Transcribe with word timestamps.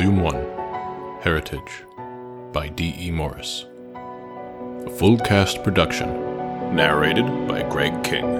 Volume 0.00 0.22
1 0.22 1.20
Heritage 1.20 1.84
by 2.54 2.68
D.E. 2.68 3.10
Morris. 3.10 3.66
A 4.86 4.90
full 4.96 5.18
cast 5.18 5.62
production, 5.62 6.08
narrated 6.74 7.26
by 7.46 7.68
Greg 7.68 8.02
King. 8.02 8.38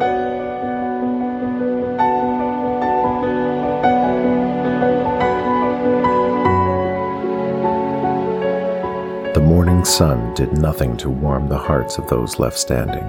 The 9.35 9.43
morning 9.45 9.85
sun 9.85 10.33
did 10.33 10.57
nothing 10.57 10.97
to 10.97 11.11
warm 11.11 11.47
the 11.47 11.59
hearts 11.59 11.99
of 11.99 12.09
those 12.09 12.39
left 12.39 12.59
standing. 12.59 13.05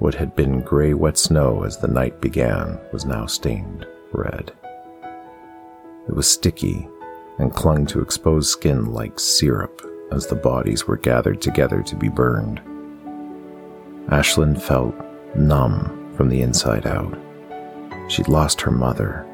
What 0.00 0.14
had 0.14 0.36
been 0.36 0.60
gray 0.60 0.92
wet 0.92 1.16
snow 1.16 1.62
as 1.64 1.78
the 1.78 1.88
night 1.88 2.20
began 2.20 2.78
was 2.92 3.06
now 3.06 3.24
stained 3.24 3.86
red. 4.12 4.52
It 6.06 6.14
was 6.14 6.28
sticky 6.28 6.90
and 7.38 7.54
clung 7.54 7.86
to 7.86 8.00
exposed 8.00 8.50
skin 8.50 8.92
like 8.92 9.18
syrup 9.18 9.86
as 10.10 10.26
the 10.26 10.34
bodies 10.34 10.86
were 10.86 10.96
gathered 10.96 11.40
together 11.40 11.82
to 11.82 11.96
be 11.96 12.08
burned. 12.08 12.60
Ashlyn 14.08 14.60
felt 14.60 14.94
numb 15.34 16.12
from 16.16 16.28
the 16.28 16.42
inside 16.42 16.86
out. 16.86 17.18
She'd 18.08 18.28
lost 18.28 18.60
her 18.60 18.70
mother, 18.70 19.26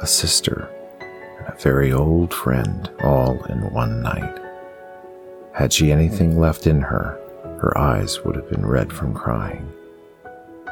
a 0.00 0.06
sister, 0.06 0.70
and 1.38 1.48
a 1.48 1.60
very 1.60 1.92
old 1.92 2.32
friend 2.32 2.90
all 3.02 3.44
in 3.44 3.70
one 3.72 4.00
night. 4.00 4.38
Had 5.52 5.72
she 5.72 5.92
anything 5.92 6.38
left 6.38 6.66
in 6.66 6.80
her, 6.80 7.20
her 7.60 7.76
eyes 7.76 8.24
would 8.24 8.36
have 8.36 8.48
been 8.48 8.64
red 8.64 8.92
from 8.92 9.12
crying. 9.12 9.70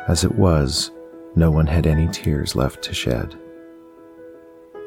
As 0.06 0.24
it 0.24 0.34
was, 0.34 0.90
no 1.36 1.50
one 1.50 1.66
had 1.66 1.86
any 1.86 2.08
tears 2.08 2.56
left 2.56 2.82
to 2.84 2.94
shed. 2.94 3.38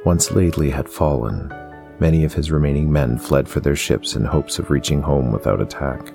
Once 0.04 0.30
Laidley 0.30 0.72
had 0.72 0.90
fallen, 0.90 1.54
many 2.00 2.24
of 2.24 2.34
his 2.34 2.50
remaining 2.50 2.92
men 2.92 3.20
fled 3.20 3.48
for 3.48 3.60
their 3.60 3.76
ships 3.76 4.16
in 4.16 4.26
hopes 4.26 4.58
of 4.58 4.72
reaching 4.72 5.00
home 5.00 5.32
without 5.32 5.62
attack. 5.62 6.12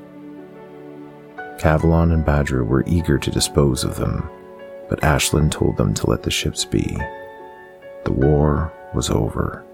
Cavalon 1.60 2.10
and 2.10 2.26
Badru 2.26 2.66
were 2.66 2.82
eager 2.88 3.16
to 3.16 3.30
dispose 3.30 3.84
of 3.84 3.94
them, 3.94 4.28
but 4.88 5.00
Ashlyn 5.02 5.52
told 5.52 5.76
them 5.76 5.94
to 5.94 6.10
let 6.10 6.24
the 6.24 6.32
ships 6.32 6.64
be. 6.64 6.98
The 8.04 8.12
war 8.12 8.72
was 8.92 9.08
over. 9.08 9.64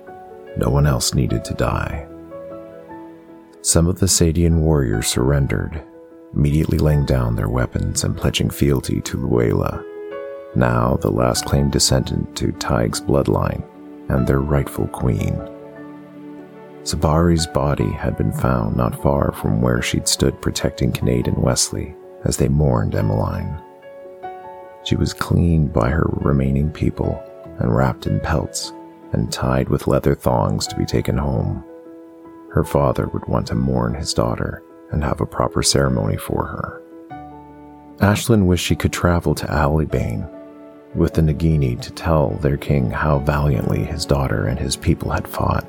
No 0.59 0.69
one 0.69 0.87
else 0.87 1.15
needed 1.15 1.43
to 1.47 1.55
die. 1.55 2.07
Some 3.63 3.87
of 3.87 3.99
the 3.99 4.07
Sadian 4.07 4.59
warriors 4.59 5.07
surrendered, 5.07 5.83
immediately 6.35 6.77
laying 6.77 7.07
down 7.07 7.35
their 7.35 7.49
weapons 7.49 8.05
and 8.05 8.15
pledging 8.15 8.51
fealty 8.51 9.01
to 9.01 9.17
Luela, 9.17 9.83
now 10.55 10.99
the 11.01 11.11
last 11.11 11.47
claimed 11.47 11.73
descendant 11.73 12.37
to 12.37 12.53
Tig's 12.53 13.01
bloodline 13.01 13.67
and 14.13 14.27
their 14.27 14.41
rightful 14.41 14.87
queen. 14.89 15.41
Sabari's 16.85 17.47
body 17.47 17.91
had 17.91 18.17
been 18.17 18.33
found 18.33 18.77
not 18.77 19.01
far 19.03 19.33
from 19.33 19.61
where 19.61 19.81
she'd 19.81 20.09
stood 20.09 20.41
protecting 20.43 20.93
Kinnaid 20.93 21.29
and 21.29 21.39
Wesley 21.39 21.95
as 22.25 22.37
they 22.37 22.49
mourned 22.49 22.95
Emmeline. 22.95 23.61
She 24.85 24.97
was 24.97 25.15
cleaned 25.15 25.73
by 25.73 25.91
her 25.91 26.07
remaining 26.09 26.71
people 26.71 27.23
and 27.59 27.75
wrapped 27.75 28.07
in 28.07 28.21
pelts 28.21 28.73
and 29.13 29.33
tied 29.33 29.69
with 29.69 29.87
leather 29.87 30.15
thongs 30.15 30.67
to 30.67 30.77
be 30.77 30.85
taken 30.85 31.17
home. 31.17 31.65
Her 32.53 32.65
father 32.65 33.07
would 33.09 33.27
want 33.27 33.47
to 33.47 33.55
mourn 33.55 33.95
his 33.95 34.13
daughter 34.13 34.63
and 34.91 35.03
have 35.05 35.21
a 35.21 35.27
proper 35.27 35.63
ceremony 35.63 36.17
for 36.17 36.45
her. 36.47 36.83
Ashlyn 37.99 38.47
wished 38.47 38.67
she 38.67 38.75
could 38.75 38.93
travel 38.93 39.35
to 39.37 39.47
Allybane 39.47 40.29
with 40.95 41.15
the 41.15 41.23
Nagini 41.23 41.81
to 41.81 41.91
tell 41.91 42.31
their 42.37 42.57
king 42.57 42.91
how 42.91 43.19
valiantly 43.21 43.85
his 43.85 44.05
daughter 44.05 44.47
and 44.47 44.59
his 44.59 44.77
people 44.77 45.11
had 45.11 45.27
fought, 45.27 45.67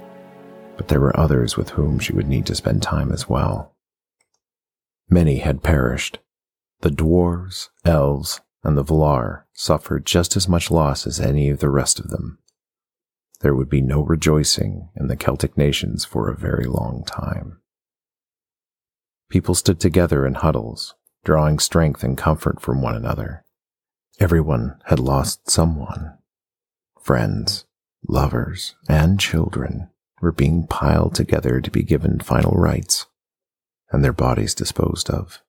but 0.77 0.87
there 0.87 0.99
were 0.99 1.17
others 1.19 1.55
with 1.55 1.69
whom 1.69 1.99
she 1.99 2.13
would 2.13 2.27
need 2.27 2.45
to 2.47 2.55
spend 2.55 2.81
time 2.81 3.11
as 3.11 3.29
well. 3.29 3.75
Many 5.09 5.37
had 5.37 5.63
perished. 5.63 6.19
The 6.81 6.89
dwarves, 6.89 7.69
elves, 7.85 8.41
and 8.63 8.77
the 8.77 8.83
Valar 8.83 9.43
suffered 9.53 10.05
just 10.05 10.35
as 10.35 10.49
much 10.49 10.71
loss 10.71 11.05
as 11.05 11.19
any 11.19 11.49
of 11.49 11.59
the 11.59 11.69
rest 11.69 11.99
of 11.99 12.09
them. 12.09 12.39
There 13.41 13.55
would 13.55 13.69
be 13.69 13.81
no 13.81 14.01
rejoicing 14.01 14.89
in 14.95 15.07
the 15.07 15.17
Celtic 15.17 15.57
nations 15.57 16.05
for 16.05 16.29
a 16.29 16.37
very 16.37 16.65
long 16.65 17.03
time. 17.05 17.59
People 19.29 19.55
stood 19.55 19.79
together 19.79 20.25
in 20.25 20.35
huddles, 20.35 20.95
drawing 21.23 21.59
strength 21.59 22.03
and 22.03 22.17
comfort 22.17 22.61
from 22.61 22.81
one 22.81 22.95
another. 22.95 23.43
Everyone 24.19 24.79
had 24.85 24.99
lost 24.99 25.49
someone. 25.49 26.17
Friends, 27.01 27.65
lovers, 28.07 28.75
and 28.87 29.19
children 29.19 29.89
were 30.21 30.31
being 30.31 30.67
piled 30.67 31.15
together 31.15 31.59
to 31.59 31.71
be 31.71 31.83
given 31.83 32.19
final 32.19 32.53
rites 32.53 33.07
and 33.91 34.03
their 34.03 34.13
bodies 34.13 34.55
disposed 34.55 35.09
of. 35.09 35.41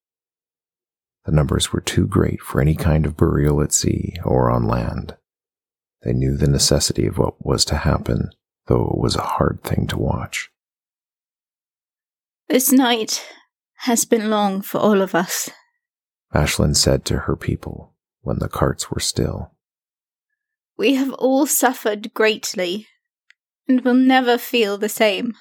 The 1.24 1.32
numbers 1.32 1.72
were 1.72 1.80
too 1.80 2.06
great 2.06 2.40
for 2.42 2.60
any 2.60 2.74
kind 2.74 3.06
of 3.06 3.16
burial 3.16 3.62
at 3.62 3.72
sea 3.72 4.16
or 4.24 4.50
on 4.50 4.64
land. 4.64 5.16
They 6.02 6.12
knew 6.12 6.36
the 6.36 6.48
necessity 6.48 7.06
of 7.06 7.16
what 7.16 7.44
was 7.44 7.64
to 7.66 7.76
happen, 7.76 8.30
though 8.66 8.90
it 8.94 8.98
was 8.98 9.16
a 9.16 9.22
hard 9.22 9.62
thing 9.62 9.86
to 9.88 9.98
watch. 9.98 10.50
This 12.48 12.70
night 12.70 13.24
has 13.76 14.04
been 14.04 14.28
long 14.28 14.60
for 14.60 14.78
all 14.78 15.00
of 15.00 15.14
us, 15.14 15.50
Ashlyn 16.34 16.74
said 16.74 17.04
to 17.06 17.20
her 17.20 17.36
people 17.36 17.93
when 18.24 18.38
the 18.40 18.48
carts 18.48 18.90
were 18.90 19.00
still. 19.00 19.52
We 20.76 20.94
have 20.94 21.12
all 21.12 21.46
suffered 21.46 22.12
greatly, 22.14 22.88
and 23.68 23.82
will 23.82 23.94
never 23.94 24.36
feel 24.36 24.76
the 24.76 24.88
same. 24.88 25.34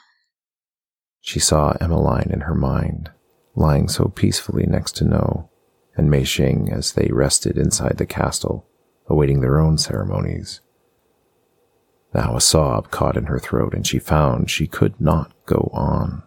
She 1.22 1.40
saw 1.40 1.76
Emmeline 1.82 2.30
in 2.32 2.42
her 2.42 2.54
mind, 2.54 3.10
lying 3.56 3.88
so 3.88 4.10
peacefully 4.10 4.66
next 4.68 4.96
to 4.98 5.06
No, 5.06 5.50
and 5.96 6.12
Mei 6.12 6.22
Xing 6.22 6.72
as 6.72 6.94
they 6.94 7.10
rested 7.12 7.58
inside 7.58 7.98
the 7.98 8.06
castle, 8.06 8.68
awaiting 9.08 9.42
their 9.42 9.60
own 9.60 9.78
ceremonies. 9.78 10.62
Now 12.14 12.36
a 12.36 12.42
sob 12.42 12.92
caught 12.92 13.18
in 13.18 13.26
her 13.26 13.40
throat, 13.40 13.74
and 13.74 13.88
she 13.88 13.98
found 13.98 14.50
she 14.50 14.68
could 14.68 15.00
not 15.02 15.34
go 15.46 15.72
on. 15.74 16.24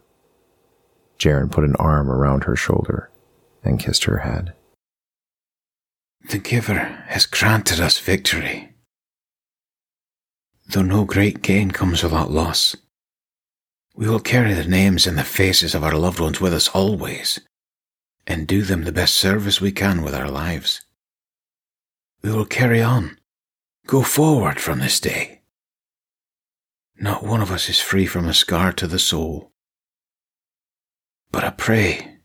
Jaren 1.18 1.50
put 1.50 1.64
an 1.64 1.76
arm 1.76 2.10
around 2.10 2.44
her 2.44 2.56
shoulder 2.56 3.10
and 3.62 3.78
kissed 3.78 4.04
her 4.04 4.18
head. 4.18 4.54
The 6.28 6.38
Giver 6.38 7.04
has 7.06 7.24
granted 7.24 7.78
us 7.78 8.00
victory. 8.00 8.74
Though 10.66 10.82
no 10.82 11.04
great 11.04 11.40
gain 11.40 11.70
comes 11.70 12.02
without 12.02 12.32
loss, 12.32 12.74
we 13.94 14.08
will 14.08 14.18
carry 14.18 14.52
the 14.52 14.64
names 14.64 15.06
and 15.06 15.16
the 15.16 15.22
faces 15.22 15.72
of 15.72 15.84
our 15.84 15.94
loved 15.94 16.18
ones 16.18 16.40
with 16.40 16.52
us 16.52 16.68
always, 16.70 17.38
and 18.26 18.48
do 18.48 18.62
them 18.62 18.82
the 18.82 18.90
best 18.90 19.14
service 19.14 19.60
we 19.60 19.70
can 19.70 20.02
with 20.02 20.16
our 20.16 20.28
lives. 20.28 20.84
We 22.22 22.32
will 22.32 22.44
carry 22.44 22.82
on, 22.82 23.18
go 23.86 24.02
forward 24.02 24.58
from 24.58 24.80
this 24.80 24.98
day. 24.98 25.42
Not 26.96 27.22
one 27.22 27.40
of 27.40 27.52
us 27.52 27.68
is 27.68 27.80
free 27.80 28.06
from 28.06 28.26
a 28.26 28.34
scar 28.34 28.72
to 28.72 28.88
the 28.88 28.98
soul. 28.98 29.52
But 31.30 31.44
I 31.44 31.50
pray, 31.50 32.18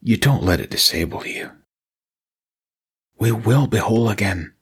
you 0.00 0.16
don't 0.16 0.42
let 0.42 0.60
it 0.60 0.70
disable 0.70 1.24
you. 1.24 1.52
We 3.18 3.32
will 3.32 3.66
be 3.66 3.78
whole 3.78 4.08
again. 4.08 4.52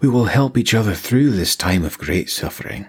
We 0.00 0.08
will 0.08 0.24
help 0.24 0.56
each 0.56 0.74
other 0.74 0.94
through 0.94 1.32
this 1.32 1.54
time 1.54 1.84
of 1.84 1.98
great 1.98 2.30
suffering. 2.30 2.86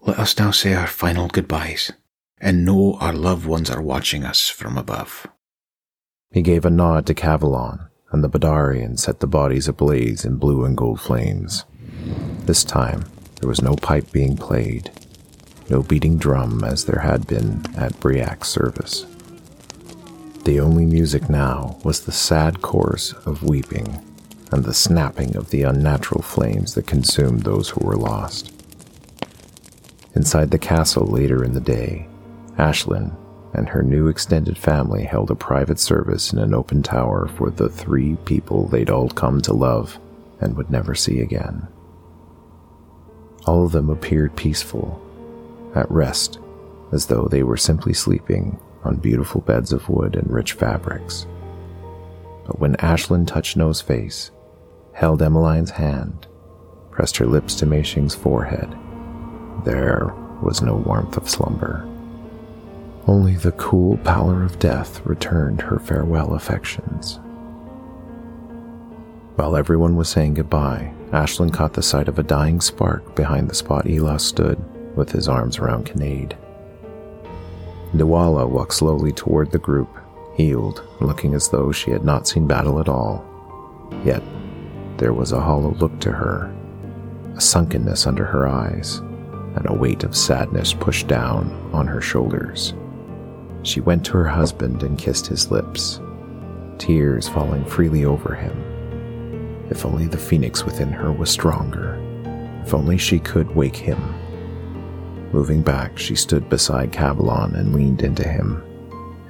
Let 0.00 0.18
us 0.18 0.38
now 0.38 0.50
say 0.50 0.74
our 0.74 0.86
final 0.86 1.28
goodbyes 1.28 1.92
and 2.40 2.64
know 2.64 2.96
our 3.00 3.12
loved 3.12 3.46
ones 3.46 3.70
are 3.70 3.82
watching 3.82 4.24
us 4.24 4.48
from 4.48 4.76
above. 4.76 5.26
He 6.32 6.42
gave 6.42 6.64
a 6.64 6.70
nod 6.70 7.06
to 7.06 7.14
Cavalon, 7.14 7.88
and 8.10 8.24
the 8.24 8.30
Badarian 8.30 8.98
set 8.98 9.20
the 9.20 9.26
bodies 9.26 9.68
ablaze 9.68 10.24
in 10.24 10.36
blue 10.36 10.64
and 10.64 10.76
gold 10.76 11.00
flames. 11.00 11.64
This 12.46 12.64
time, 12.64 13.04
there 13.40 13.48
was 13.48 13.62
no 13.62 13.76
pipe 13.76 14.10
being 14.10 14.36
played, 14.36 14.90
no 15.68 15.82
beating 15.82 16.16
drum 16.16 16.64
as 16.64 16.84
there 16.86 17.00
had 17.00 17.26
been 17.26 17.62
at 17.76 18.00
Briac's 18.00 18.48
service. 18.48 19.06
The 20.44 20.58
only 20.58 20.86
music 20.86 21.30
now 21.30 21.78
was 21.84 22.00
the 22.00 22.10
sad 22.10 22.62
chorus 22.62 23.12
of 23.26 23.44
weeping 23.44 24.02
and 24.50 24.64
the 24.64 24.74
snapping 24.74 25.36
of 25.36 25.50
the 25.50 25.62
unnatural 25.62 26.20
flames 26.20 26.74
that 26.74 26.86
consumed 26.86 27.42
those 27.42 27.68
who 27.68 27.86
were 27.86 27.96
lost. 27.96 28.52
Inside 30.16 30.50
the 30.50 30.58
castle 30.58 31.06
later 31.06 31.44
in 31.44 31.52
the 31.52 31.60
day, 31.60 32.08
Ashlyn 32.58 33.16
and 33.54 33.68
her 33.68 33.84
new 33.84 34.08
extended 34.08 34.58
family 34.58 35.04
held 35.04 35.30
a 35.30 35.36
private 35.36 35.78
service 35.78 36.32
in 36.32 36.40
an 36.40 36.54
open 36.54 36.82
tower 36.82 37.28
for 37.28 37.50
the 37.50 37.68
three 37.68 38.16
people 38.24 38.66
they'd 38.66 38.90
all 38.90 39.08
come 39.10 39.40
to 39.42 39.52
love 39.52 39.98
and 40.40 40.56
would 40.56 40.70
never 40.70 40.94
see 40.96 41.20
again. 41.20 41.68
All 43.46 43.64
of 43.64 43.72
them 43.72 43.90
appeared 43.90 44.34
peaceful, 44.34 45.00
at 45.76 45.90
rest, 45.90 46.40
as 46.90 47.06
though 47.06 47.28
they 47.28 47.44
were 47.44 47.56
simply 47.56 47.94
sleeping 47.94 48.58
on 48.84 48.96
beautiful 48.96 49.40
beds 49.40 49.72
of 49.72 49.88
wood 49.88 50.16
and 50.16 50.30
rich 50.30 50.52
fabrics. 50.54 51.26
But 52.46 52.58
when 52.58 52.76
Ashlyn 52.76 53.26
touched 53.26 53.56
No's 53.56 53.80
face, 53.80 54.30
held 54.92 55.22
Emmeline's 55.22 55.70
hand, 55.70 56.26
pressed 56.90 57.16
her 57.16 57.26
lips 57.26 57.54
to 57.56 57.66
Meixing's 57.66 58.14
forehead, 58.14 58.76
there 59.64 60.14
was 60.42 60.62
no 60.62 60.74
warmth 60.74 61.16
of 61.16 61.30
slumber. 61.30 61.88
Only 63.06 63.34
the 63.34 63.52
cool 63.52 63.96
pallor 63.98 64.44
of 64.44 64.58
death 64.58 65.04
returned 65.04 65.60
her 65.60 65.78
farewell 65.78 66.34
affections. 66.34 67.18
While 69.36 69.56
everyone 69.56 69.96
was 69.96 70.08
saying 70.08 70.34
goodbye, 70.34 70.92
Ashlyn 71.10 71.52
caught 71.52 71.72
the 71.72 71.82
sight 71.82 72.08
of 72.08 72.18
a 72.18 72.22
dying 72.22 72.60
spark 72.60 73.14
behind 73.16 73.48
the 73.48 73.54
spot 73.54 73.88
Elah 73.88 74.18
stood, 74.18 74.62
with 74.96 75.10
his 75.10 75.28
arms 75.28 75.58
around 75.58 75.86
Kinnaid. 75.86 76.36
Dewala 77.94 78.48
walked 78.48 78.74
slowly 78.74 79.12
toward 79.12 79.50
the 79.50 79.58
group, 79.58 79.88
healed, 80.34 80.82
looking 81.00 81.34
as 81.34 81.48
though 81.50 81.72
she 81.72 81.90
had 81.90 82.04
not 82.04 82.26
seen 82.26 82.46
battle 82.46 82.80
at 82.80 82.88
all. 82.88 83.24
Yet, 84.04 84.22
there 84.96 85.12
was 85.12 85.32
a 85.32 85.40
hollow 85.40 85.74
look 85.74 85.98
to 86.00 86.12
her, 86.12 86.54
a 87.36 87.40
sunkenness 87.40 88.06
under 88.06 88.24
her 88.24 88.48
eyes, 88.48 88.98
and 89.56 89.68
a 89.68 89.74
weight 89.74 90.04
of 90.04 90.16
sadness 90.16 90.72
pushed 90.72 91.06
down 91.06 91.50
on 91.72 91.86
her 91.86 92.00
shoulders. 92.00 92.74
She 93.62 93.80
went 93.80 94.04
to 94.06 94.12
her 94.12 94.28
husband 94.28 94.82
and 94.82 94.98
kissed 94.98 95.26
his 95.26 95.50
lips, 95.50 96.00
tears 96.78 97.28
falling 97.28 97.64
freely 97.64 98.04
over 98.04 98.34
him. 98.34 98.56
If 99.70 99.84
only 99.86 100.06
the 100.06 100.18
phoenix 100.18 100.64
within 100.64 100.90
her 100.90 101.12
was 101.12 101.30
stronger. 101.30 101.98
If 102.64 102.74
only 102.74 102.96
she 102.96 103.18
could 103.18 103.54
wake 103.54 103.76
him. 103.76 103.98
Moving 105.32 105.62
back, 105.62 105.98
she 105.98 106.14
stood 106.14 106.50
beside 106.50 106.92
Cavalon 106.92 107.54
and 107.54 107.74
leaned 107.74 108.02
into 108.02 108.26
him. 108.26 108.62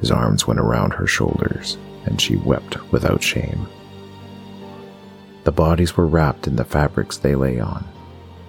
His 0.01 0.11
arms 0.11 0.49
went 0.49 0.59
around 0.59 0.93
her 0.93 1.07
shoulders, 1.07 1.79
and 2.07 2.21
she 2.21 2.35
wept 2.37 2.91
without 2.91 3.23
shame. 3.23 3.69
The 5.45 5.53
bodies 5.53 5.97
were 5.97 6.07
wrapped 6.07 6.49
in 6.49 6.57
the 6.57 6.65
fabrics 6.65 7.19
they 7.19 7.37
lay 7.37 7.61
on. 7.61 7.85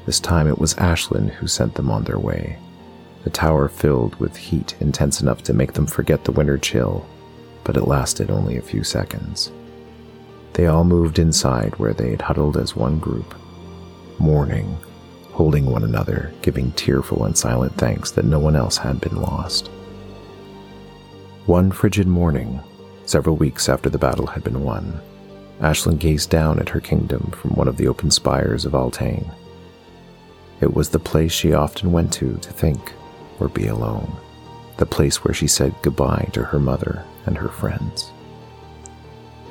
This 0.05 0.19
time 0.19 0.47
it 0.47 0.57
was 0.57 0.73
Ashlyn 0.75 1.29
who 1.29 1.47
sent 1.47 1.75
them 1.75 1.91
on 1.91 2.03
their 2.03 2.19
way. 2.19 2.57
The 3.23 3.29
tower 3.29 3.69
filled 3.69 4.15
with 4.15 4.35
heat 4.35 4.75
intense 4.79 5.21
enough 5.21 5.43
to 5.43 5.53
make 5.53 5.73
them 5.73 5.85
forget 5.85 6.23
the 6.23 6.31
winter 6.31 6.57
chill, 6.57 7.05
but 7.63 7.77
it 7.77 7.87
lasted 7.87 8.31
only 8.31 8.57
a 8.57 8.61
few 8.61 8.83
seconds. 8.83 9.51
They 10.53 10.65
all 10.65 10.83
moved 10.83 11.19
inside 11.19 11.77
where 11.79 11.93
they 11.93 12.11
had 12.11 12.21
huddled 12.21 12.57
as 12.57 12.75
one 12.75 12.99
group, 12.99 13.33
mourning, 14.19 14.77
holding 15.33 15.65
one 15.65 15.83
another, 15.83 16.31
giving 16.41 16.71
tearful 16.73 17.25
and 17.25 17.37
silent 17.37 17.75
thanks 17.75 18.11
that 18.11 18.25
no 18.25 18.39
one 18.39 18.55
else 18.55 18.77
had 18.77 19.01
been 19.01 19.21
lost. 19.21 19.67
One 21.47 21.71
frigid 21.71 22.07
morning, 22.07 22.61
several 23.05 23.35
weeks 23.35 23.67
after 23.67 23.89
the 23.89 23.97
battle 23.97 24.27
had 24.27 24.43
been 24.43 24.63
won, 24.63 25.01
Ashlyn 25.59 25.99
gazed 25.99 26.29
down 26.29 26.59
at 26.59 26.69
her 26.69 26.79
kingdom 26.79 27.31
from 27.31 27.51
one 27.51 27.67
of 27.67 27.77
the 27.77 27.87
open 27.87 28.11
spires 28.11 28.63
of 28.63 28.73
Altain. 28.73 29.29
It 30.61 30.73
was 30.73 30.89
the 30.89 30.99
place 30.99 31.31
she 31.31 31.53
often 31.53 31.91
went 31.91 32.13
to 32.13 32.37
to 32.37 32.51
think 32.51 32.93
or 33.39 33.49
be 33.49 33.67
alone, 33.67 34.15
the 34.77 34.85
place 34.85 35.23
where 35.23 35.33
she 35.33 35.47
said 35.47 35.75
goodbye 35.81 36.29
to 36.33 36.43
her 36.43 36.59
mother 36.59 37.03
and 37.25 37.37
her 37.37 37.49
friends. 37.49 38.11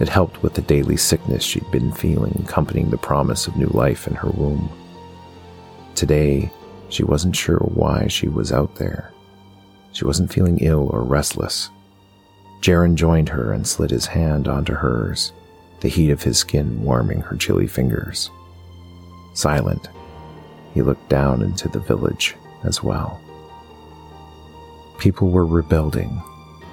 It 0.00 0.08
helped 0.08 0.42
with 0.42 0.54
the 0.54 0.62
daily 0.62 0.96
sickness 0.96 1.44
she'd 1.44 1.70
been 1.70 1.92
feeling, 1.92 2.44
accompanying 2.44 2.90
the 2.90 2.98
promise 2.98 3.46
of 3.46 3.56
new 3.56 3.68
life 3.68 4.06
in 4.06 4.14
her 4.14 4.30
womb. 4.30 4.70
Today, 5.94 6.50
she 6.88 7.04
wasn't 7.04 7.36
sure 7.36 7.58
why 7.58 8.06
she 8.08 8.28
was 8.28 8.52
out 8.52 8.74
there. 8.76 9.12
She 9.92 10.04
wasn't 10.04 10.32
feeling 10.32 10.58
ill 10.58 10.88
or 10.90 11.02
restless. 11.02 11.70
Jaren 12.60 12.94
joined 12.94 13.28
her 13.28 13.52
and 13.52 13.66
slid 13.66 13.90
his 13.90 14.06
hand 14.06 14.48
onto 14.48 14.74
hers, 14.74 15.32
the 15.80 15.88
heat 15.88 16.10
of 16.10 16.22
his 16.22 16.38
skin 16.38 16.82
warming 16.82 17.20
her 17.20 17.36
chilly 17.36 17.66
fingers. 17.66 18.30
Silent, 19.34 19.88
he 20.74 20.82
looked 20.82 21.08
down 21.08 21.42
into 21.42 21.68
the 21.68 21.80
village 21.80 22.36
as 22.64 22.82
well. 22.82 23.20
People 24.98 25.30
were 25.30 25.46
rebuilding, 25.46 26.22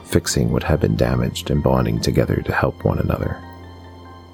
fixing 0.06 0.52
what 0.52 0.64
had 0.64 0.80
been 0.80 0.96
damaged 0.96 1.50
and 1.50 1.64
bonding 1.64 2.00
together 2.00 2.42
to 2.42 2.54
help 2.54 2.86
one 2.86 3.00
another. 3.00 3.42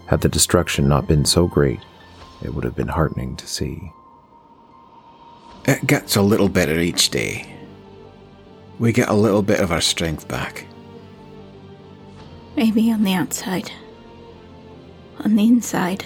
Had 0.07 0.21
the 0.21 0.29
destruction 0.29 0.87
not 0.87 1.07
been 1.07 1.25
so 1.25 1.47
great, 1.47 1.79
it 2.43 2.53
would 2.53 2.63
have 2.63 2.75
been 2.75 2.87
heartening 2.87 3.35
to 3.37 3.47
see. 3.47 3.91
It 5.67 5.87
gets 5.87 6.15
a 6.15 6.21
little 6.21 6.49
better 6.49 6.79
each 6.79 7.09
day. 7.09 7.51
We 8.77 8.91
get 8.91 9.09
a 9.09 9.13
little 9.13 9.41
bit 9.41 9.59
of 9.61 9.71
our 9.71 9.81
strength 9.81 10.27
back. 10.27 10.67
Maybe 12.55 12.91
on 12.91 13.03
the 13.03 13.13
outside. 13.13 13.71
On 15.19 15.35
the 15.35 15.43
inside, 15.43 16.05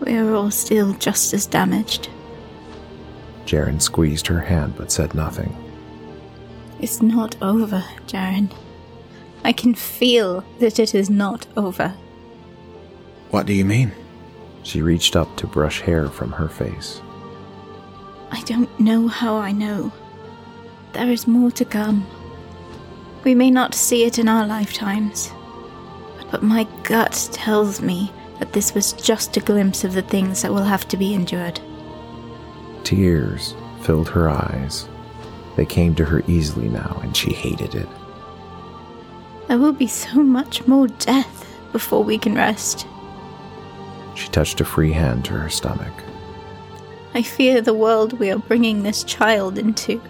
we 0.00 0.16
are 0.16 0.34
all 0.34 0.50
still 0.50 0.92
just 0.94 1.32
as 1.32 1.46
damaged. 1.46 2.10
Jaren 3.46 3.80
squeezed 3.80 4.26
her 4.26 4.40
hand 4.40 4.74
but 4.76 4.92
said 4.92 5.14
nothing. 5.14 5.56
It's 6.78 7.00
not 7.00 7.36
over, 7.40 7.82
Jaren. 8.06 8.52
I 9.44 9.52
can 9.52 9.74
feel 9.74 10.44
that 10.58 10.78
it 10.78 10.94
is 10.94 11.08
not 11.08 11.46
over. 11.56 11.94
What 13.30 13.46
do 13.46 13.54
you 13.54 13.64
mean? 13.64 13.92
She 14.62 14.82
reached 14.82 15.16
up 15.16 15.34
to 15.38 15.46
brush 15.46 15.80
hair 15.80 16.08
from 16.08 16.32
her 16.32 16.48
face. 16.48 17.00
I 18.30 18.40
don't 18.42 18.78
know 18.78 19.08
how 19.08 19.36
I 19.36 19.52
know. 19.52 19.92
There 20.92 21.10
is 21.10 21.26
more 21.26 21.50
to 21.52 21.64
come. 21.64 22.06
We 23.24 23.34
may 23.34 23.50
not 23.50 23.74
see 23.74 24.04
it 24.04 24.18
in 24.18 24.28
our 24.28 24.46
lifetimes, 24.46 25.30
but 26.30 26.42
my 26.42 26.64
gut 26.82 27.28
tells 27.32 27.80
me 27.80 28.12
that 28.38 28.52
this 28.52 28.74
was 28.74 28.92
just 28.92 29.36
a 29.36 29.40
glimpse 29.40 29.84
of 29.84 29.94
the 29.94 30.02
things 30.02 30.42
that 30.42 30.52
will 30.52 30.64
have 30.64 30.86
to 30.88 30.96
be 30.96 31.14
endured. 31.14 31.60
Tears 32.84 33.54
filled 33.82 34.08
her 34.08 34.28
eyes. 34.28 34.88
They 35.56 35.66
came 35.66 35.94
to 35.96 36.04
her 36.04 36.22
easily 36.28 36.68
now, 36.68 37.00
and 37.02 37.16
she 37.16 37.32
hated 37.32 37.74
it. 37.74 37.88
There 39.48 39.58
will 39.58 39.72
be 39.72 39.88
so 39.88 40.22
much 40.22 40.66
more 40.66 40.88
death 40.88 41.46
before 41.72 42.04
we 42.04 42.18
can 42.18 42.34
rest. 42.34 42.86
She 44.14 44.28
touched 44.28 44.60
a 44.60 44.64
free 44.64 44.92
hand 44.92 45.24
to 45.26 45.32
her 45.32 45.48
stomach. 45.48 45.92
I 47.18 47.22
fear 47.22 47.60
the 47.60 47.74
world 47.74 48.12
we 48.20 48.30
are 48.30 48.38
bringing 48.38 48.84
this 48.84 49.02
child 49.02 49.58
into. 49.58 50.00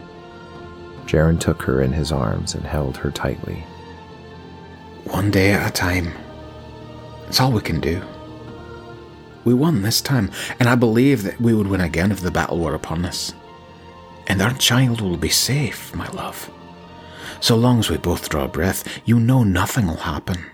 Jaren 1.06 1.40
took 1.40 1.62
her 1.62 1.81
in 1.81 1.90
his 1.90 2.12
arms 2.12 2.55
and 2.55 2.66
held 2.66 2.99
her 2.99 3.10
tightly. 3.10 3.64
One 5.04 5.30
day 5.30 5.52
at 5.52 5.66
a 5.66 5.73
time. 5.73 6.12
It's 7.26 7.40
all 7.40 7.50
we 7.50 7.62
can 7.62 7.80
do. 7.80 8.02
We 9.47 9.54
won 9.54 9.80
this 9.80 10.02
time, 10.02 10.30
and 10.61 10.68
I 10.68 10.75
believe 10.75 11.23
that 11.23 11.40
we 11.40 11.54
would 11.54 11.68
win 11.68 11.80
again 11.80 12.12
if 12.12 12.21
the 12.21 12.30
battle 12.30 12.59
were 12.59 12.75
upon 12.75 13.06
us. 13.06 13.32
And 14.26 14.42
our 14.42 14.52
child 14.52 15.00
will 15.00 15.16
be 15.16 15.30
safe, 15.30 15.94
my 15.94 16.09
love. 16.09 16.50
So 17.40 17.56
long 17.56 17.78
as 17.78 17.88
we 17.88 17.97
both 17.97 18.28
draw 18.28 18.47
breath, 18.49 19.00
you 19.06 19.18
know 19.18 19.44
nothing 19.44 19.87
will 19.87 19.97
happen. 19.97 20.44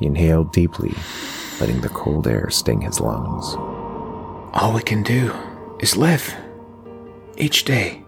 He 0.00 0.06
inhaled 0.06 0.50
deeply, 0.50 0.92
letting 1.60 1.82
the 1.82 1.88
cold 1.88 2.26
air 2.26 2.50
sting 2.50 2.80
his 2.80 2.98
lungs. 2.98 3.75
All 4.56 4.72
we 4.72 4.80
can 4.80 5.02
do 5.02 5.34
is 5.80 5.98
live. 5.98 6.34
Each 7.36 7.64
day, 7.64 8.02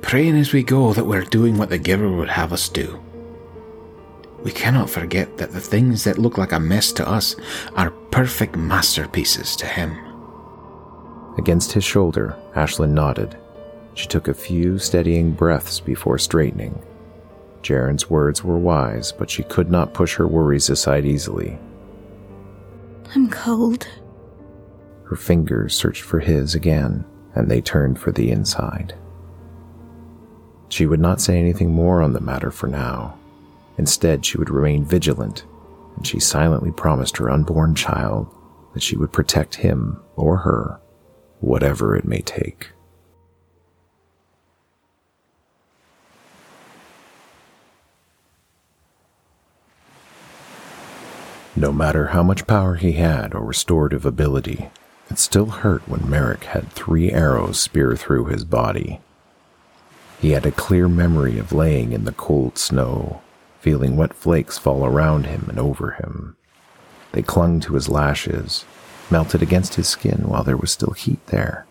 praying 0.00 0.34
as 0.38 0.54
we 0.54 0.62
go 0.62 0.94
that 0.94 1.04
we're 1.04 1.24
doing 1.24 1.58
what 1.58 1.68
the 1.68 1.76
Giver 1.76 2.10
would 2.10 2.30
have 2.30 2.54
us 2.54 2.70
do. 2.70 2.98
We 4.42 4.50
cannot 4.50 4.88
forget 4.88 5.36
that 5.36 5.52
the 5.52 5.60
things 5.60 6.02
that 6.04 6.16
look 6.16 6.38
like 6.38 6.52
a 6.52 6.58
mess 6.58 6.90
to 6.92 7.06
us 7.06 7.36
are 7.76 7.90
perfect 8.10 8.56
masterpieces 8.56 9.56
to 9.56 9.66
him. 9.66 9.94
Against 11.36 11.72
his 11.72 11.84
shoulder, 11.84 12.34
Ashlyn 12.56 12.92
nodded. 12.92 13.36
She 13.92 14.06
took 14.06 14.28
a 14.28 14.32
few 14.32 14.78
steadying 14.78 15.32
breaths 15.32 15.80
before 15.80 16.16
straightening. 16.16 16.82
Jaren's 17.62 18.08
words 18.08 18.42
were 18.42 18.58
wise, 18.58 19.12
but 19.12 19.28
she 19.28 19.42
could 19.42 19.70
not 19.70 19.92
push 19.92 20.14
her 20.14 20.26
worries 20.26 20.70
aside 20.70 21.04
easily. 21.04 21.58
I'm 23.14 23.28
cold. 23.28 23.86
Her 25.14 25.18
fingers 25.18 25.76
searched 25.76 26.02
for 26.02 26.18
his 26.18 26.56
again, 26.56 27.04
and 27.36 27.48
they 27.48 27.60
turned 27.60 28.00
for 28.00 28.10
the 28.10 28.32
inside. 28.32 28.96
She 30.68 30.86
would 30.86 30.98
not 30.98 31.20
say 31.20 31.38
anything 31.38 31.70
more 31.72 32.02
on 32.02 32.14
the 32.14 32.20
matter 32.20 32.50
for 32.50 32.66
now. 32.66 33.16
Instead, 33.78 34.26
she 34.26 34.38
would 34.38 34.50
remain 34.50 34.84
vigilant, 34.84 35.44
and 35.94 36.04
she 36.04 36.18
silently 36.18 36.72
promised 36.72 37.16
her 37.18 37.30
unborn 37.30 37.76
child 37.76 38.26
that 38.72 38.82
she 38.82 38.96
would 38.96 39.12
protect 39.12 39.54
him 39.54 40.02
or 40.16 40.38
her, 40.38 40.80
whatever 41.38 41.94
it 41.94 42.04
may 42.04 42.20
take. 42.20 42.70
No 51.54 51.72
matter 51.72 52.08
how 52.08 52.24
much 52.24 52.48
power 52.48 52.74
he 52.74 52.94
had 52.94 53.32
or 53.32 53.44
restorative 53.44 54.04
ability, 54.04 54.70
it 55.14 55.18
still 55.20 55.46
hurt 55.46 55.88
when 55.88 56.10
Merrick 56.10 56.42
had 56.42 56.72
three 56.72 57.12
arrows 57.12 57.60
spear 57.60 57.94
through 57.94 58.24
his 58.24 58.44
body. 58.44 58.98
He 60.20 60.30
had 60.30 60.44
a 60.44 60.50
clear 60.50 60.88
memory 60.88 61.38
of 61.38 61.52
laying 61.52 61.92
in 61.92 62.04
the 62.04 62.10
cold 62.10 62.58
snow, 62.58 63.22
feeling 63.60 63.96
wet 63.96 64.12
flakes 64.12 64.58
fall 64.58 64.84
around 64.84 65.26
him 65.26 65.46
and 65.48 65.60
over 65.60 65.92
him. 65.92 66.36
They 67.12 67.22
clung 67.22 67.60
to 67.60 67.74
his 67.74 67.88
lashes, 67.88 68.64
melted 69.08 69.40
against 69.40 69.76
his 69.76 69.86
skin 69.86 70.24
while 70.26 70.42
there 70.42 70.56
was 70.56 70.72
still 70.72 70.94
heat 70.94 71.24
there, 71.28 71.64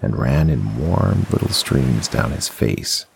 and 0.00 0.18
ran 0.18 0.50
in 0.50 0.76
warm 0.76 1.26
little 1.30 1.50
streams 1.50 2.08
down 2.08 2.32
his 2.32 2.48
face. 2.48 3.06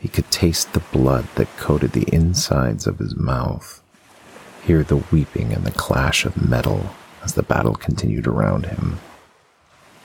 He 0.00 0.08
could 0.08 0.30
taste 0.30 0.72
the 0.72 0.80
blood 0.80 1.26
that 1.34 1.58
coated 1.58 1.92
the 1.92 2.08
insides 2.10 2.86
of 2.86 3.00
his 3.00 3.16
mouth, 3.16 3.82
hear 4.64 4.82
the 4.82 5.04
weeping 5.12 5.52
and 5.52 5.64
the 5.64 5.72
clash 5.72 6.24
of 6.24 6.48
metal 6.48 6.88
as 7.22 7.34
the 7.34 7.42
battle 7.42 7.74
continued 7.74 8.26
around 8.26 8.66
him. 8.66 8.98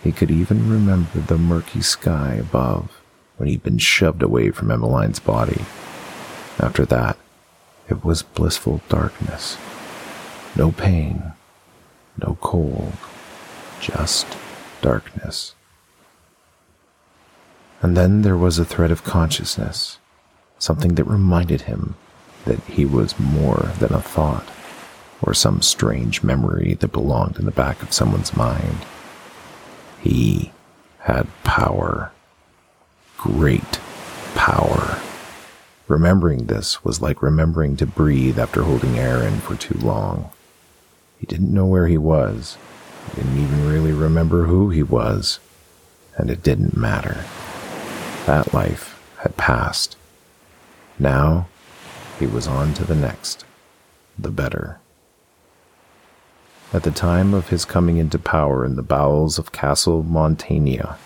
He 0.03 0.11
could 0.11 0.31
even 0.31 0.69
remember 0.69 1.19
the 1.19 1.37
murky 1.37 1.81
sky 1.81 2.35
above 2.35 3.01
when 3.37 3.49
he'd 3.49 3.63
been 3.63 3.77
shoved 3.77 4.23
away 4.23 4.51
from 4.51 4.71
Emmeline's 4.71 5.19
body. 5.19 5.61
After 6.59 6.85
that, 6.85 7.17
it 7.89 8.03
was 8.03 8.23
blissful 8.23 8.81
darkness. 8.89 9.57
No 10.55 10.71
pain, 10.71 11.33
no 12.17 12.37
cold, 12.41 12.93
just 13.79 14.25
darkness. 14.81 15.55
And 17.81 17.95
then 17.95 18.23
there 18.23 18.37
was 18.37 18.57
a 18.57 18.65
thread 18.65 18.91
of 18.91 19.03
consciousness, 19.03 19.99
something 20.57 20.95
that 20.95 21.03
reminded 21.03 21.61
him 21.61 21.95
that 22.45 22.59
he 22.61 22.85
was 22.85 23.19
more 23.19 23.71
than 23.79 23.93
a 23.93 24.01
thought 24.01 24.47
or 25.21 25.33
some 25.33 25.61
strange 25.61 26.23
memory 26.23 26.75
that 26.75 26.91
belonged 26.91 27.37
in 27.37 27.45
the 27.45 27.51
back 27.51 27.81
of 27.81 27.93
someone's 27.93 28.35
mind. 28.35 28.85
He 30.01 30.51
had 30.99 31.27
power. 31.43 32.11
Great 33.17 33.79
power. 34.35 34.99
Remembering 35.87 36.45
this 36.45 36.83
was 36.83 37.01
like 37.01 37.21
remembering 37.21 37.77
to 37.77 37.85
breathe 37.85 38.37
after 38.37 38.63
holding 38.63 38.99
air 38.99 39.23
in 39.23 39.39
for 39.39 39.55
too 39.55 39.77
long. 39.79 40.29
He 41.19 41.25
didn't 41.25 41.53
know 41.53 41.65
where 41.65 41.87
he 41.87 41.97
was. 41.97 42.57
He 43.09 43.21
didn't 43.21 43.39
even 43.39 43.67
really 43.67 43.93
remember 43.93 44.43
who 44.43 44.69
he 44.69 44.83
was. 44.83 45.39
And 46.17 46.29
it 46.29 46.43
didn't 46.43 46.75
matter. 46.75 47.23
That 48.25 48.53
life 48.53 49.01
had 49.19 49.37
passed. 49.37 49.95
Now 50.99 51.47
he 52.19 52.27
was 52.27 52.47
on 52.47 52.73
to 52.75 52.83
the 52.83 52.95
next, 52.95 53.45
the 54.17 54.31
better. 54.31 54.79
At 56.73 56.83
the 56.83 56.91
time 56.91 57.33
of 57.33 57.47
his 57.47 57.63
coming 57.63 57.97
into 57.97 58.19
power 58.19 58.65
in 58.65 58.75
the 58.75 58.83
bowels 58.83 59.39
of 59.39 59.53
Castle 59.53 60.03
Montania, 60.03 60.97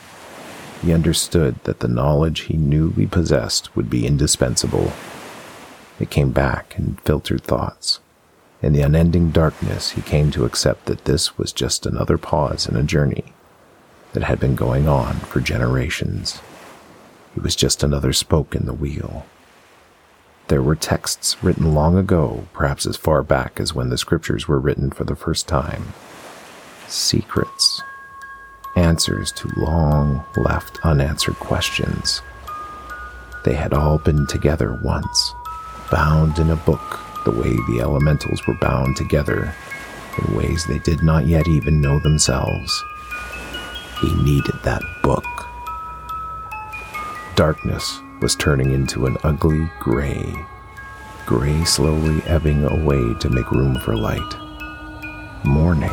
he 0.82 0.92
understood 0.92 1.56
that 1.66 1.82
the 1.82 1.88
knowledge 1.88 2.42
he 2.42 2.58
newly 2.58 3.06
possessed 3.06 3.76
would 3.76 3.88
be 3.88 4.08
indispensable. 4.08 4.92
It 6.00 6.10
came 6.10 6.32
back 6.32 6.74
in 6.80 6.98
filtered 7.06 7.44
thoughts. 7.44 8.00
In 8.64 8.74
the 8.74 8.82
unending 8.82 9.30
darkness, 9.30 9.92
he 9.92 10.02
came 10.02 10.32
to 10.32 10.46
accept 10.46 10.86
that 10.86 11.06
this 11.06 11.38
was 11.38 11.52
just 11.52 11.86
another 11.86 12.18
pause 12.18 12.68
in 12.68 12.76
a 12.76 12.84
journey 12.84 13.34
that 14.14 14.24
had 14.24 14.40
been 14.40 14.56
going 14.56 14.88
on 14.88 15.16
for 15.20 15.40
generations. 15.42 16.42
He 17.36 17.40
was 17.40 17.56
just 17.56 17.84
another 17.84 18.14
spoke 18.14 18.56
in 18.56 18.66
the 18.66 18.74
wheel. 18.74 19.28
There 20.52 20.62
were 20.62 20.76
texts 20.76 21.42
written 21.42 21.74
long 21.74 21.98
ago, 21.98 22.46
perhaps 22.52 22.86
as 22.86 22.98
far 22.98 23.24
back 23.24 23.62
as 23.62 23.74
when 23.74 23.88
the 23.88 23.98
scriptures 23.98 24.50
were 24.50 24.60
written 24.60 24.92
for 24.92 25.06
the 25.06 25.16
first 25.16 25.48
time. 25.48 25.94
Secrets. 26.90 27.82
Answers 28.76 29.32
to 29.32 29.50
long 29.56 30.26
left 30.36 30.78
unanswered 30.84 31.36
questions. 31.36 32.22
They 33.46 33.54
had 33.54 33.74
all 33.74 33.98
been 33.98 34.28
together 34.28 34.78
once, 34.84 35.34
bound 35.90 36.38
in 36.38 36.50
a 36.50 36.58
book 36.58 37.00
the 37.24 37.32
way 37.32 37.56
the 37.70 37.80
elementals 37.80 38.46
were 38.46 38.58
bound 38.60 38.98
together, 38.98 39.56
in 40.18 40.36
ways 40.36 40.66
they 40.66 40.80
did 40.80 41.02
not 41.02 41.28
yet 41.28 41.48
even 41.48 41.80
know 41.80 41.98
themselves. 42.00 42.84
He 44.02 44.14
needed 44.16 44.56
that 44.64 44.84
book. 45.02 45.24
Darkness 47.38 48.02
was 48.22 48.36
turning 48.36 48.72
into 48.72 49.08
an 49.08 49.18
ugly 49.24 49.68
gray, 49.80 50.34
gray 51.26 51.64
slowly 51.66 52.22
ebbing 52.28 52.64
away 52.64 53.14
to 53.16 53.30
make 53.30 53.52
room 53.52 53.80
for 53.80 53.96
light. 53.96 54.36
Morning. 55.44 55.90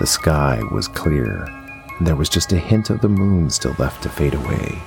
The 0.00 0.06
sky 0.06 0.60
was 0.72 0.88
clear, 0.88 1.44
and 1.98 2.06
there 2.06 2.16
was 2.16 2.28
just 2.28 2.52
a 2.52 2.58
hint 2.58 2.90
of 2.90 3.00
the 3.00 3.08
moon 3.08 3.48
still 3.48 3.76
left 3.78 4.02
to 4.02 4.08
fade 4.08 4.34
away. 4.34 4.82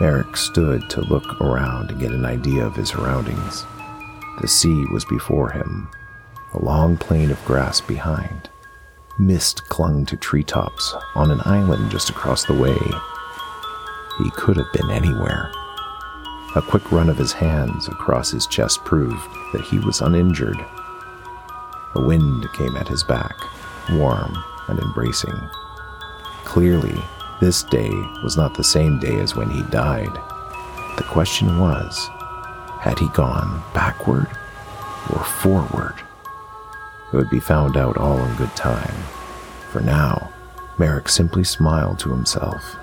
Merrick 0.00 0.36
stood 0.36 0.90
to 0.90 1.02
look 1.02 1.40
around 1.40 1.90
and 1.90 2.00
get 2.00 2.10
an 2.10 2.26
idea 2.26 2.66
of 2.66 2.74
his 2.74 2.88
surroundings. 2.88 3.64
The 4.40 4.48
sea 4.48 4.84
was 4.92 5.04
before 5.04 5.50
him, 5.50 5.88
a 6.52 6.62
long 6.62 6.96
plain 6.96 7.30
of 7.30 7.44
grass 7.44 7.80
behind. 7.80 8.50
Mist 9.18 9.68
clung 9.68 10.04
to 10.06 10.16
treetops 10.16 10.94
on 11.14 11.30
an 11.30 11.40
island 11.44 11.90
just 11.92 12.10
across 12.10 12.44
the 12.44 12.54
way, 12.54 12.76
he 14.18 14.30
could 14.30 14.56
have 14.56 14.72
been 14.72 14.90
anywhere. 14.90 15.50
A 16.54 16.62
quick 16.62 16.90
run 16.90 17.08
of 17.08 17.18
his 17.18 17.32
hands 17.32 17.86
across 17.88 18.30
his 18.30 18.46
chest 18.46 18.84
proved 18.84 19.28
that 19.52 19.60
he 19.60 19.78
was 19.78 20.00
uninjured. 20.00 20.58
A 21.94 22.00
wind 22.00 22.46
came 22.54 22.76
at 22.76 22.88
his 22.88 23.04
back, 23.04 23.36
warm 23.90 24.34
and 24.68 24.78
embracing. 24.78 25.38
Clearly, 26.44 26.98
this 27.40 27.62
day 27.64 27.90
was 28.22 28.36
not 28.36 28.54
the 28.54 28.64
same 28.64 28.98
day 28.98 29.20
as 29.20 29.36
when 29.36 29.50
he 29.50 29.62
died. 29.64 30.12
The 30.96 31.04
question 31.08 31.58
was 31.58 32.08
had 32.80 32.98
he 32.98 33.08
gone 33.08 33.62
backward 33.74 34.28
or 35.12 35.24
forward? 35.24 35.94
It 37.12 37.16
would 37.16 37.30
be 37.30 37.40
found 37.40 37.76
out 37.76 37.96
all 37.96 38.18
in 38.18 38.36
good 38.36 38.54
time. 38.56 38.94
For 39.70 39.80
now, 39.80 40.32
Merrick 40.78 41.08
simply 41.08 41.44
smiled 41.44 41.98
to 42.00 42.10
himself 42.10 42.76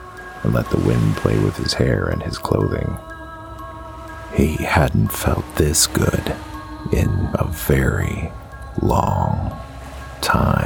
and 0.43 0.53
let 0.53 0.69
the 0.69 0.77
wind 0.77 1.15
play 1.17 1.37
with 1.39 1.57
his 1.57 1.73
hair 1.73 2.05
and 2.07 2.21
his 2.23 2.37
clothing. 2.37 2.97
He 4.35 4.55
hadn't 4.63 5.09
felt 5.09 5.45
this 5.55 5.87
good 5.87 6.35
in 6.91 7.29
a 7.33 7.45
very 7.47 8.31
long 8.81 9.57
time. 10.21 10.62